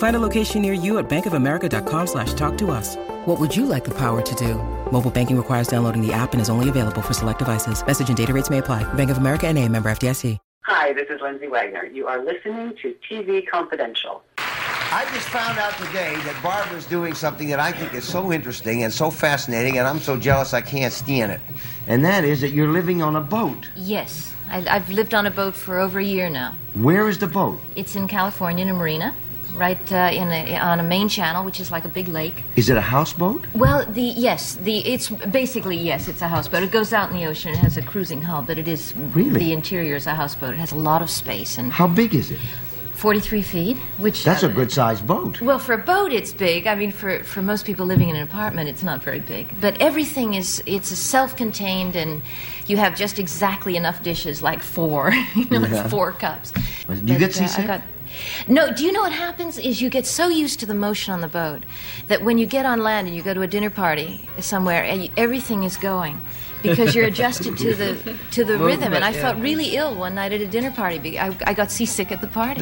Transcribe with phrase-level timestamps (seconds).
[0.00, 2.96] Find a location near you at bankofamerica.com slash talk to us.
[3.26, 4.54] What would you like the power to do?
[4.90, 7.86] Mobile banking requires downloading the app and is only available for select devices.
[7.86, 8.82] Message and data rates may apply.
[8.94, 10.38] Bank of America and a member FDIC.
[10.62, 11.84] Hi, this is Lindsay Wagner.
[11.84, 14.22] You are listening to TV Confidential.
[14.38, 18.84] I just found out today that Barbara's doing something that I think is so interesting
[18.84, 21.40] and so fascinating, and I'm so jealous I can't stand it.
[21.86, 23.68] And that is that you're living on a boat.
[23.76, 26.54] Yes, I, I've lived on a boat for over a year now.
[26.72, 27.60] Where is the boat?
[27.76, 29.14] It's in California, in a marina,
[29.60, 32.42] right uh, in a, on a main channel, which is like a big lake.
[32.56, 33.44] Is it a houseboat?
[33.54, 36.62] Well, the yes, the it's basically yes, it's a houseboat.
[36.64, 37.52] It goes out in the ocean.
[37.52, 39.38] It has a cruising hull, but it is Really?
[39.38, 40.54] the interior is a houseboat.
[40.54, 42.40] It has a lot of space and How big is it?
[42.94, 45.40] 43 feet, which That's a uh, good sized boat.
[45.40, 46.66] Well, for a boat, it's big.
[46.66, 49.46] I mean, for, for most people living in an apartment, it's not very big.
[49.58, 52.20] But everything is it's a self-contained, and
[52.66, 55.80] you have just exactly enough dishes, like four, you know, Yeah.
[55.82, 56.50] like four cups.
[56.52, 57.66] Do you But, get uh, I seasick?
[57.68, 57.82] got-
[58.48, 59.58] no, do you know what happens?
[59.58, 61.64] Is you get so used to the motion on the boat
[62.08, 64.84] that when you get on land and you go to a dinner party somewhere,
[65.16, 66.20] everything is going.
[66.62, 70.34] Because you're adjusted to the to the rhythm, and I felt really ill one night
[70.34, 70.98] at a dinner party.
[70.98, 72.60] be- I, I got seasick at the party.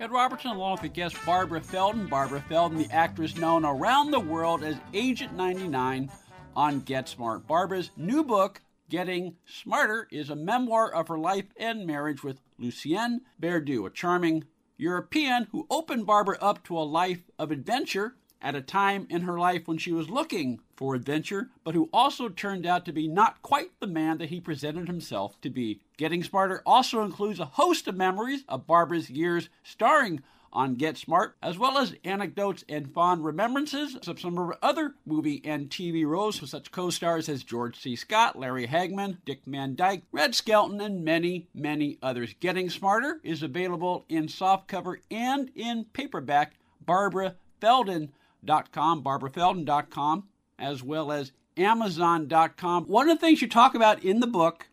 [0.00, 2.06] Ed Robertson, along with guest Barbara Feldon.
[2.06, 6.10] Barbara Feldon, the actress known around the world as Agent 99
[6.56, 7.46] on Get Smart.
[7.46, 13.20] Barbara's new book, Getting Smarter, is a memoir of her life and marriage with Lucien
[13.38, 14.44] Verdoux, a charming
[14.78, 19.38] European who opened Barbara up to a life of adventure at a time in her
[19.38, 23.42] life when she was looking for adventure, but who also turned out to be not
[23.42, 25.80] quite the man that he presented himself to be.
[25.96, 30.22] Getting Smarter also includes a host of memories of Barbara's years starring
[30.52, 34.94] on Get Smart, as well as anecdotes and fond remembrances of some of her other
[35.06, 37.96] movie and TV roles with such co-stars as George C.
[37.96, 42.34] Scott, Larry Hagman, Dick Van Dyke, Red Skelton, and many, many others.
[42.40, 46.54] Getting Smarter is available in softcover and in paperback.
[46.86, 52.86] BarbaraFeldon.com, BarbaraFeldon.com, as well as Amazon.com.
[52.86, 54.68] One of the things you talk about in the book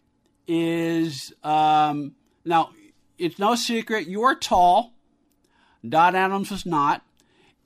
[0.48, 2.70] is um, now
[3.18, 4.94] it's no secret you are tall.
[5.90, 7.04] Don Adams was not,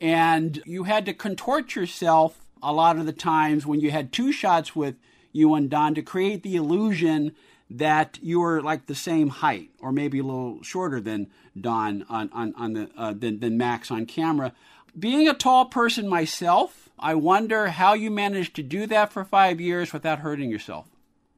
[0.01, 4.31] and you had to contort yourself a lot of the times when you had two
[4.31, 4.95] shots with
[5.31, 7.35] you and Don to create the illusion
[7.69, 11.27] that you were like the same height or maybe a little shorter than
[11.59, 14.53] Don on on, on the uh, than, than Max on camera.
[14.97, 19.61] Being a tall person myself, I wonder how you managed to do that for five
[19.61, 20.87] years without hurting yourself.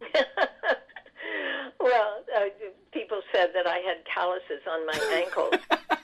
[1.82, 2.42] Well, uh,
[2.94, 5.56] people said that I had calluses on my ankles.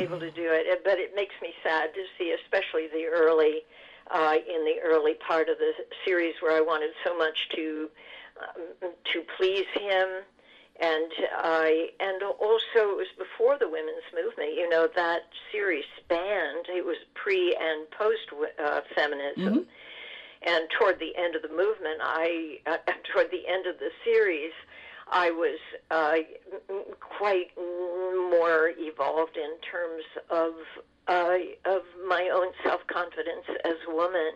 [0.00, 2.32] no, I, I was able to do it, but it makes me sad to see,
[2.32, 3.62] especially the early,
[4.10, 5.72] uh, in the early part of the
[6.04, 7.90] series where I wanted so much to
[8.40, 10.08] um, to please him,
[10.80, 14.54] and I and also it was before the women's movement.
[14.54, 15.22] You know that
[15.52, 18.28] series spanned; it was pre and post
[18.62, 19.66] uh, feminism.
[20.42, 22.78] And toward the end of the movement, I uh,
[23.12, 24.52] toward the end of the series,
[25.10, 25.58] I was
[25.90, 26.16] uh,
[27.00, 27.50] quite
[28.40, 30.52] more evolved in terms of
[31.08, 34.32] uh, of my own self confidence as a woman.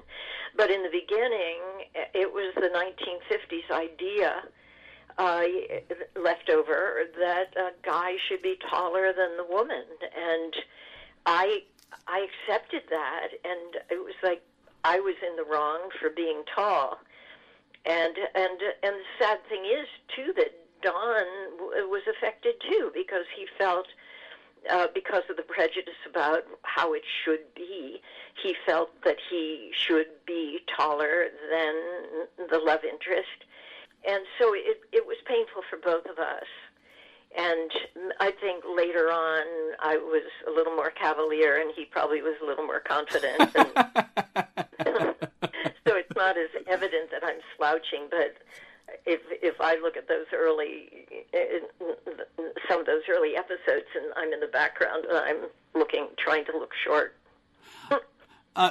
[0.56, 1.60] But in the beginning,
[2.12, 4.42] it was the 1950s idea
[5.18, 5.44] uh,
[6.20, 9.84] left over that a guy should be taller than the woman,
[10.16, 10.54] and
[11.26, 11.62] I
[12.06, 14.42] I accepted that, and it was like
[14.84, 16.98] I was in the wrong for being tall.
[17.86, 19.86] And and and the sad thing is
[20.16, 21.24] too that Don
[21.58, 23.86] w- was affected too because he felt
[24.70, 28.00] uh, because of the prejudice about how it should be,
[28.42, 33.44] he felt that he should be taller than the love interest,
[34.08, 36.46] and so it it was painful for both of us.
[37.36, 37.72] And
[38.20, 39.44] I think later on
[39.80, 43.50] I was a little more cavalier, and he probably was a little more confident.
[44.86, 45.14] And
[45.86, 48.36] so it's not as evident that I'm slouching, but
[49.06, 51.06] if if I look at those early,
[52.68, 56.52] some of those early episodes, and I'm in the background, and I'm looking, trying to
[56.52, 57.16] look short.
[58.56, 58.70] Uh,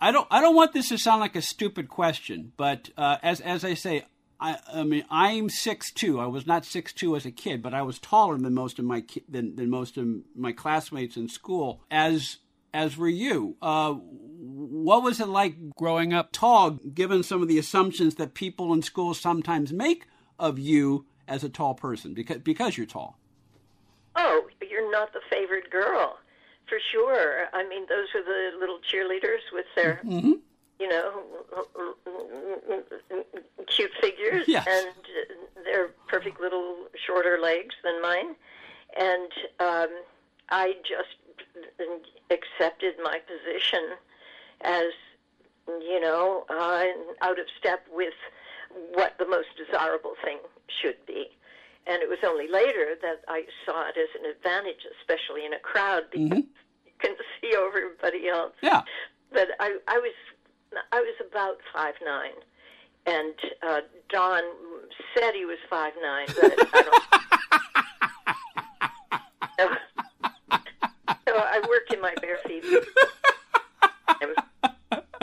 [0.00, 0.26] I don't.
[0.30, 3.74] I don't want this to sound like a stupid question, but uh, as as I
[3.74, 4.06] say,
[4.40, 6.18] I, I mean, I'm six two.
[6.18, 8.86] I was not six two as a kid, but I was taller than most of
[8.86, 11.82] my than than most of my classmates in school.
[11.90, 12.38] As
[12.72, 13.56] as were you.
[13.60, 13.96] Uh,
[14.88, 18.80] what was it like growing up tall, given some of the assumptions that people in
[18.80, 20.06] school sometimes make
[20.38, 23.18] of you as a tall person because because you're tall?
[24.16, 26.16] Oh, you're not the favored girl
[26.66, 27.48] for sure.
[27.52, 30.32] I mean, those are the little cheerleaders with their, mm-hmm.
[30.80, 31.22] you know,
[33.66, 34.66] cute figures yes.
[34.66, 38.34] and their perfect little shorter legs than mine.
[38.98, 39.88] And um,
[40.48, 41.14] I just
[42.30, 43.98] accepted my position
[44.62, 44.92] as,
[45.66, 46.84] you know, uh,
[47.22, 48.14] out of step with
[48.94, 50.38] what the most desirable thing
[50.80, 51.28] should be.
[51.88, 55.58] And it was only later that I saw it as an advantage, especially in a
[55.58, 56.36] crowd, because mm-hmm.
[56.84, 58.52] you can see over everybody else.
[58.62, 58.82] Yeah.
[59.32, 60.12] But I, I was,
[60.92, 62.32] I was about five nine,
[63.06, 63.34] and
[63.66, 64.42] uh, Don
[65.16, 67.02] said he was five nine, but I don't.
[71.26, 72.64] so I worked in my bare feet,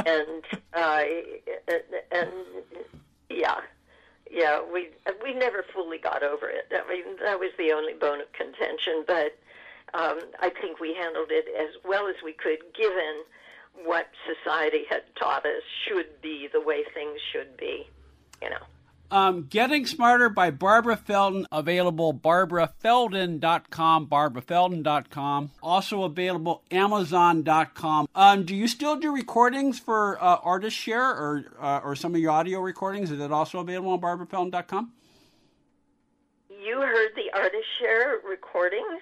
[0.05, 0.43] and
[0.73, 1.03] uh,
[2.11, 2.31] and
[3.29, 3.61] yeah
[4.35, 4.89] yeah, we
[5.23, 5.33] we
[5.95, 6.71] fully got over it.
[6.71, 9.37] I mean, that was the only bone of contention, but
[9.93, 13.23] um, I think we handled it as well as we could, given
[13.83, 17.87] what society had taught us should be the way things should be.
[18.41, 18.57] You know.
[19.11, 25.51] Um, Getting Smarter by Barbara Feldon, available barbarafeldon.com, barbarafeldon.com.
[25.61, 28.07] Also available amazon.com.
[28.15, 32.19] Um, do you still do recordings for uh, Artist Share or, uh, or some of
[32.19, 33.11] your audio recordings?
[33.11, 34.91] Is it also available on barbarafeldon.com?
[36.65, 39.01] You heard the Artist Share recordings?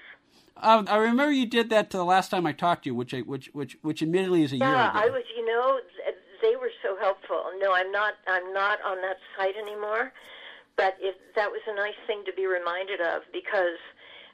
[0.57, 3.21] Uh, I remember you did that the last time I talked to you, which I,
[3.21, 5.00] which which which admittedly is a yeah, year ago.
[5.00, 5.24] I was.
[5.36, 5.80] You know,
[6.42, 7.42] they were so helpful.
[7.60, 8.15] No, I'm not.
[8.27, 10.12] I'm not on that site anymore.
[10.75, 13.77] But if that was a nice thing to be reminded of because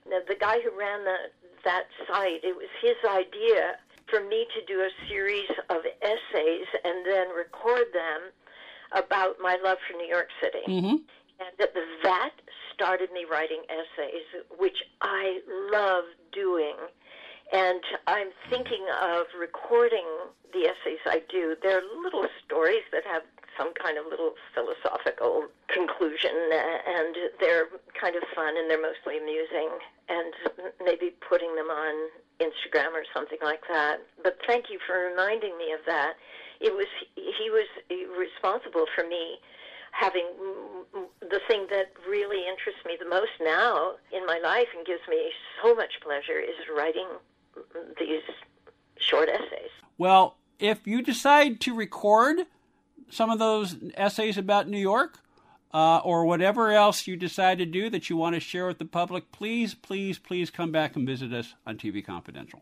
[0.06, 1.18] the, the guy who ran the,
[1.66, 3.76] that site, it was his idea
[4.08, 8.32] for me to do a series of essays and then record them
[8.94, 10.64] about my love for New York City.
[10.68, 10.96] Mm-hmm.
[11.40, 11.70] And
[12.04, 12.32] that,
[12.74, 14.24] started me writing essays,
[14.58, 15.42] which I
[15.72, 16.76] love doing.
[17.52, 20.06] And I'm thinking of recording
[20.54, 21.56] the essays I do.
[21.62, 23.24] They're little stories that have
[23.58, 27.68] some kind of little philosophical conclusion, uh, and they're
[28.00, 29.70] kind of fun and they're mostly amusing,
[30.08, 30.34] and
[30.84, 32.10] maybe putting them on
[32.40, 33.98] Instagram or something like that.
[34.24, 36.14] But thank you for reminding me of that.
[36.62, 37.68] It was he was
[38.18, 39.40] responsible for me
[39.92, 40.26] having
[41.22, 45.32] the thing that really interests me the most now in my life and gives me
[45.62, 47.08] so much pleasure is writing
[48.00, 48.22] these
[49.00, 49.72] short essays.
[49.98, 52.40] Well, if you decide to record
[53.10, 55.20] some of those essays about New York,
[55.74, 58.86] uh, or whatever else you decide to do that you want to share with the
[58.86, 62.62] public, please, please, please come back and visit us on TV Confidential.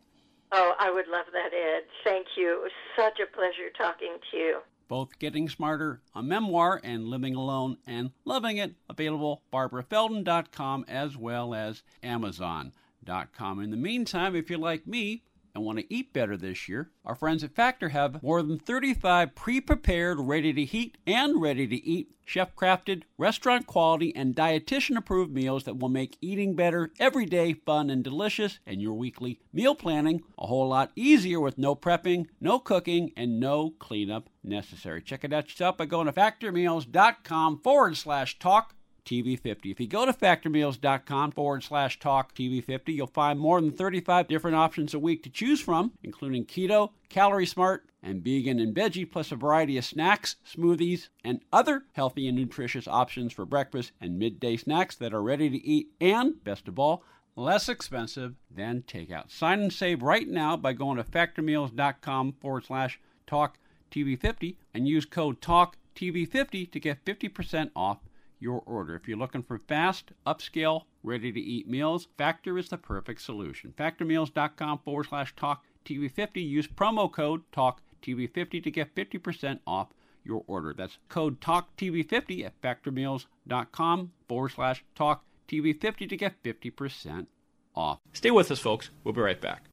[0.52, 1.84] Oh, I would love that, Ed.
[2.04, 2.54] Thank you.
[2.54, 4.60] It was such a pleasure talking to you.
[4.88, 11.54] Both Getting Smarter, a memoir, and Living Alone and Loving It, available barbarafeldon.com as well
[11.54, 13.60] as amazon.com.
[13.60, 15.24] In the meantime, if you're like me,
[15.58, 19.34] and want to eat better this year, our friends at Factor have more than 35
[19.34, 24.96] pre prepared, ready to heat, and ready to eat, chef crafted, restaurant quality, and dietitian
[24.96, 29.40] approved meals that will make eating better every day fun and delicious, and your weekly
[29.52, 35.02] meal planning a whole lot easier with no prepping, no cooking, and no cleanup necessary.
[35.02, 38.76] Check it out yourself by going to factormeals.com forward slash talk
[39.08, 39.72] TV50.
[39.72, 44.58] If you go to factormeals.com forward slash talk TV50, you'll find more than 35 different
[44.58, 49.32] options a week to choose from, including keto, calorie smart, and vegan and veggie, plus
[49.32, 54.58] a variety of snacks, smoothies, and other healthy and nutritious options for breakfast and midday
[54.58, 57.04] snacks that are ready to eat and, best of all,
[57.36, 59.32] less expensive than takeout.
[59.32, 63.58] Sign and save right now by going to factormeals.com forward slash talk
[63.92, 68.00] TV50 and use code TALK TV50 to get 50% off
[68.40, 68.96] your order.
[68.96, 73.74] If you're looking for fast, upscale, ready to eat meals, Factor is the perfect solution.
[73.78, 76.48] Factormeals.com forward slash talk TV50.
[76.48, 79.88] Use promo code talk TV50 to get 50% off
[80.24, 80.74] your order.
[80.74, 87.28] That's code talk TV50 at factormeals.com forward slash talk TV50 to get 50%
[87.76, 88.00] off.
[88.14, 88.90] Stay with us, folks.
[89.04, 89.64] We'll be right back.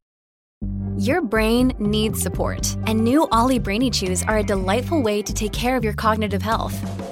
[0.97, 5.53] Your brain needs support, and new Olly Brainy Chews are a delightful way to take
[5.53, 7.04] care of your cognitive health.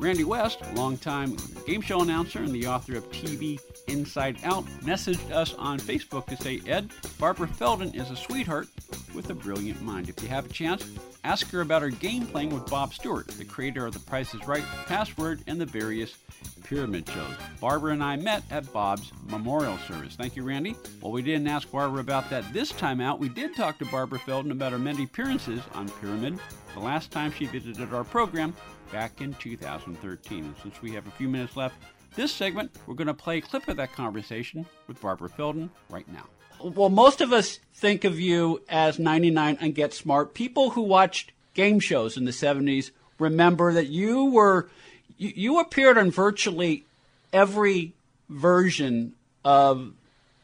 [0.00, 5.52] Randy West, longtime game show announcer and the author of TV Inside Out, messaged us
[5.58, 8.68] on Facebook to say, Ed, Barbara Feldon is a sweetheart
[9.14, 10.08] with a brilliant mind.
[10.08, 10.86] If you have a chance,
[11.24, 14.46] ask her about her game playing with Bob Stewart, the creator of The Price is
[14.46, 16.16] Right, Password, and the various
[16.64, 17.34] pyramid shows.
[17.60, 20.16] Barbara and I met at Bob's memorial service.
[20.16, 20.76] Thank you, Randy.
[21.00, 23.18] Well, we didn't ask Barbara about that this time out.
[23.18, 26.38] We did talk to Barbara Feldon about her many appearances on Pyramid.
[26.74, 28.54] The last time she visited our program
[28.92, 30.44] back in 2013.
[30.44, 31.76] And since we have a few minutes left,
[32.14, 36.08] this segment, we're going to play a clip of that conversation with Barbara Feldon right
[36.12, 36.24] now.
[36.62, 40.34] Well, most of us think of you as 99 and Get Smart.
[40.34, 44.68] People who watched game shows in the 70s remember that you were
[45.16, 46.84] you, you appeared on virtually
[47.32, 47.92] every
[48.28, 49.14] version
[49.44, 49.92] of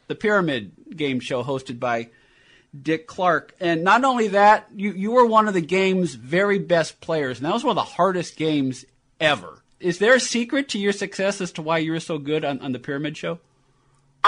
[0.06, 2.08] the Pyramid game show hosted by
[2.80, 3.54] Dick Clark.
[3.60, 7.46] And not only that, you, you were one of the game's very best players, and
[7.46, 8.84] that was one of the hardest games
[9.20, 9.62] ever.
[9.80, 12.60] Is there a secret to your success as to why you were so good on,
[12.60, 13.38] on the Pyramid Show?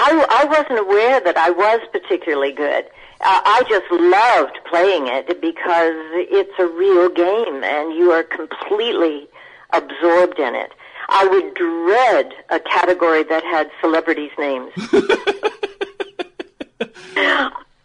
[0.01, 2.85] I, I wasn't aware that I was particularly good.
[3.19, 5.93] Uh, I just loved playing it because
[6.31, 9.27] it's a real game and you are completely
[9.73, 10.71] absorbed in it.
[11.09, 14.71] I would dread a category that had celebrities' names.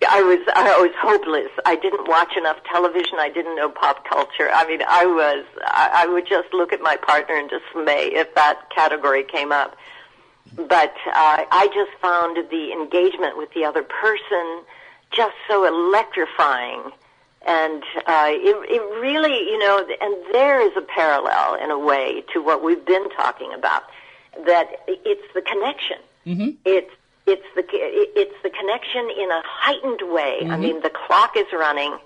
[0.06, 1.50] I was I was hopeless.
[1.66, 3.18] I didn't watch enough television.
[3.18, 4.50] I didn't know pop culture.
[4.52, 8.32] I mean, I was I, I would just look at my partner in dismay if
[8.36, 9.76] that category came up.
[10.52, 14.62] But uh, I just found the engagement with the other person
[15.10, 16.90] just so electrifying,
[17.46, 22.22] and uh, it it really you know, and there is a parallel in a way
[22.32, 23.84] to what we've been talking about.
[24.46, 25.98] That it's the connection.
[26.26, 26.50] Mm-hmm.
[26.64, 26.90] It's
[27.26, 30.38] it's the it's the connection in a heightened way.
[30.42, 30.50] Mm-hmm.
[30.50, 31.96] I mean, the clock is running,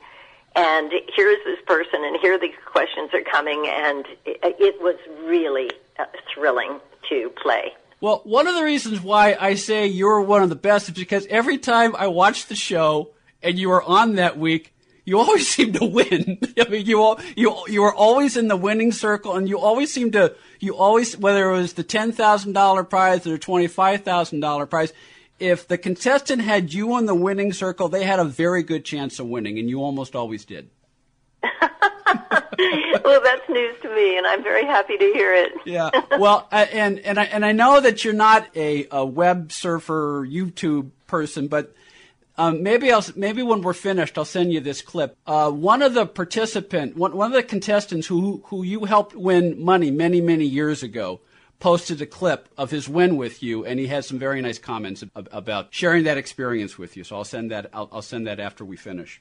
[0.54, 5.70] and here's this person, and here the questions are coming, and it, it was really
[5.98, 7.72] uh, thrilling to play.
[8.00, 11.26] Well, one of the reasons why I say you're one of the best is because
[11.26, 13.10] every time I watch the show
[13.42, 14.72] and you are on that week,
[15.04, 16.38] you always seem to win.
[16.58, 20.12] I mean, you you you are always in the winning circle, and you always seem
[20.12, 24.02] to you always whether it was the ten thousand dollar prize or the twenty five
[24.02, 24.92] thousand dollar prize.
[25.40, 29.18] If the contestant had you on the winning circle, they had a very good chance
[29.18, 30.68] of winning, and you almost always did.
[33.08, 35.52] Well, that's news to me, and I'm very happy to hear it.
[35.64, 35.90] yeah.
[36.18, 40.90] Well, and and I and I know that you're not a, a web surfer YouTube
[41.06, 41.74] person, but
[42.36, 45.16] um, maybe I'll maybe when we're finished, I'll send you this clip.
[45.26, 49.62] Uh, one of the participant, one, one of the contestants who who you helped win
[49.62, 51.20] money many many years ago,
[51.60, 55.02] posted a clip of his win with you, and he had some very nice comments
[55.16, 57.04] ab- about sharing that experience with you.
[57.04, 57.70] So I'll send that.
[57.72, 59.20] I'll, I'll send that after we finish.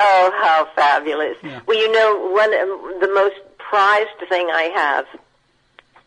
[0.00, 1.36] Oh, how fabulous!
[1.42, 1.60] Yeah.
[1.66, 5.06] Well, you know, one um, the most prized thing I have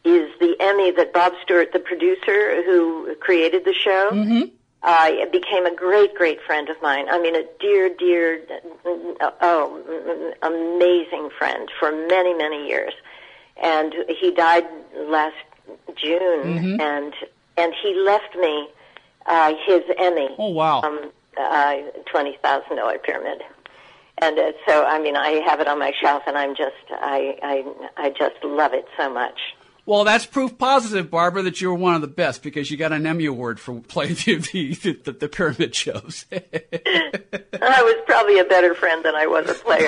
[0.03, 4.09] is the Emmy that Bob Stewart, the producer who created the show.
[4.11, 7.07] Mm-hmm uh, became a great, great friend of mine.
[7.09, 8.39] I mean, a dear, dear,
[9.41, 12.93] oh, amazing friend for many, many years.
[13.61, 14.65] And he died
[14.95, 15.35] last
[15.95, 16.81] June, mm-hmm.
[16.81, 17.13] and
[17.57, 18.67] and he left me
[19.25, 20.29] uh, his Emmy.
[20.37, 20.81] Oh wow!
[20.81, 23.41] Um, uh, twenty thousand dollar pyramid.
[24.22, 27.38] And uh, so, I mean, I have it on my shelf, and I'm just, I,
[27.43, 27.63] I,
[27.98, 29.39] I just love it so much.
[29.86, 32.91] Well, that's proof positive, Barbara, that you were one of the best because you got
[32.91, 36.25] an Emmy Award for playing the, the, the, the pyramid shows.
[36.31, 36.39] I
[37.51, 39.88] was probably a better friend than I was a player.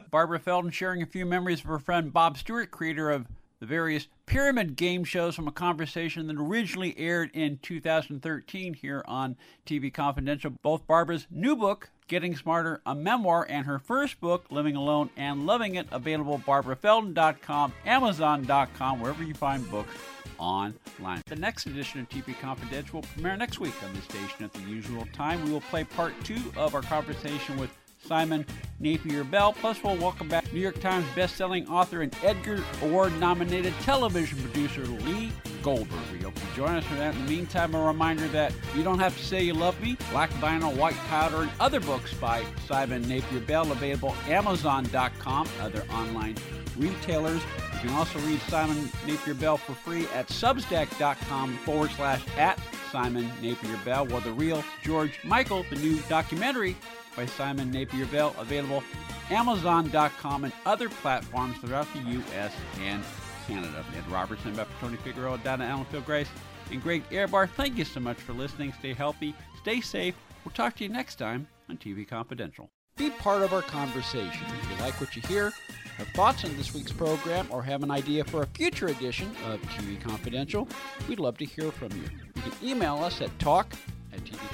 [0.10, 3.26] Barbara Feldon sharing a few memories of her friend Bob Stewart, creator of
[3.60, 9.36] the various pyramid game shows from a conversation that originally aired in 2013 here on
[9.64, 10.52] TV Confidential.
[10.62, 15.46] Both Barbara's new book, Getting Smarter, a memoir, and her first book, Living Alone and
[15.46, 19.94] Loving It, available barbarafeldon.com, amazon.com, wherever you find books
[20.38, 21.22] online.
[21.26, 24.60] The next edition of TV Confidential will premiere next week on the station at the
[24.62, 25.42] usual time.
[25.44, 28.46] We will play part two of our conversation with Simon
[28.78, 29.52] Napier Bell.
[29.52, 34.82] Plus, we'll welcome back New York Times bestselling author and Edgar Award nominated television producer
[34.82, 35.98] Lee Goldberg.
[36.12, 37.14] We hope you join us for that.
[37.14, 40.30] In the meantime, a reminder that You Don't Have to Say You Love Me, Black
[40.34, 46.36] Vinyl, White Powder, and other books by Simon Napier Bell available Amazon.com, other online
[46.76, 47.42] retailers.
[47.74, 52.60] You can also read Simon Napier Bell for free at substack.com forward slash at
[52.90, 56.76] Simon Napier Bell, while the real George Michael, the new documentary
[57.16, 58.82] by Simon Napier Bell, available
[59.30, 62.52] Amazon.com and other platforms throughout the U.S.
[62.80, 63.02] and
[63.46, 63.84] Canada.
[63.96, 66.28] Ed Robertson, Beth Tony Figueroa, Donna Allenfield Grace,
[66.70, 67.48] and Greg Ehrbar.
[67.48, 68.72] Thank you so much for listening.
[68.78, 70.14] Stay healthy, stay safe.
[70.44, 72.70] We'll talk to you next time on TV Confidential.
[72.96, 74.46] Be part of our conversation.
[74.62, 75.52] If you like what you hear,
[75.98, 79.60] have thoughts on this week's program, or have an idea for a future edition of
[79.62, 80.68] TV Confidential,
[81.08, 82.04] we'd love to hear from you.
[82.36, 83.72] You can email us at talk